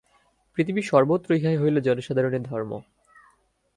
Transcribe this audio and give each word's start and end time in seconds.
পৃথিবীর 0.53 0.83
সর্বত্র 0.83 1.29
ইহাই 1.33 1.57
হইল 1.57 1.75
জনসাধারণের 1.79 2.43
ধর্ম। 2.43 2.71